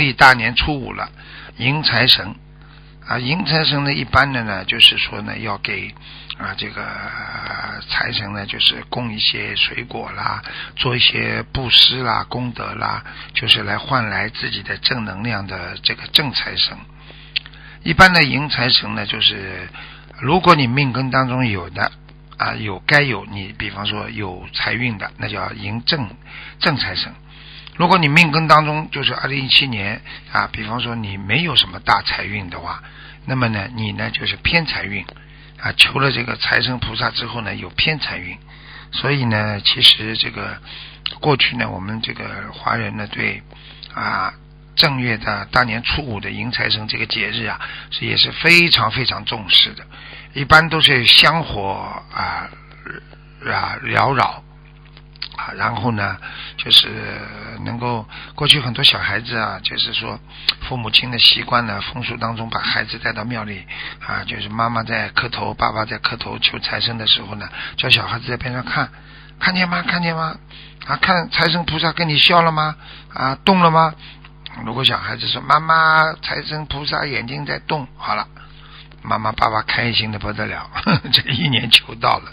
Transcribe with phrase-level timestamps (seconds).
[0.00, 1.10] 历大年初五了，
[1.58, 2.34] 迎财神
[3.06, 5.94] 啊，迎财神呢，一般的呢，就是说呢，要给
[6.38, 6.82] 啊这个
[7.90, 10.42] 财神呢，就是供一些水果啦，
[10.76, 16.78] 做一些布施啦、功德啦，就是来换来自己的正能量的这个正财神。
[17.82, 19.68] 一般的迎财神呢，就是
[20.22, 21.92] 如果你命根当中有的
[22.38, 26.08] 啊，有该有你，比方说有财运的，那叫迎正
[26.58, 27.12] 正财神。
[27.76, 32.82] 如果你命根当中就是二零一七年啊，比方说你没有什么大财运的话，
[33.24, 35.02] 那么呢，你呢就是偏财运
[35.58, 35.72] 啊。
[35.76, 38.36] 求了这个财神菩萨之后呢，有偏财运，
[38.92, 40.58] 所以呢，其实这个
[41.20, 43.42] 过去呢，我们这个华人呢，对
[43.94, 44.34] 啊
[44.76, 47.58] 正月的大年初五的迎财神这个节日啊，
[47.90, 49.86] 是也是非常非常重视的，
[50.34, 52.50] 一般都是香火啊
[53.46, 54.44] 啊缭绕。
[55.56, 56.16] 然后呢，
[56.56, 56.88] 就是
[57.64, 60.18] 能够过去很多小孩子啊，就是说
[60.68, 63.64] 父母亲的习惯呢，风俗当中把孩子带到庙里
[64.06, 68.90] 啊，就是妈妈在磕头，爸爸在磕头求财神的时候呢，叫小孩子在边上看，
[69.38, 69.82] 看见吗？
[69.82, 70.36] 看见吗？
[70.86, 72.76] 啊，看财神菩萨跟你笑了吗？
[73.12, 73.94] 啊，动了吗？
[74.64, 78.26] 如果小孩子说妈妈，财神菩萨眼睛在动，好了，
[79.02, 80.68] 妈妈爸爸开心的不得了，
[81.12, 82.32] 这一年求到了。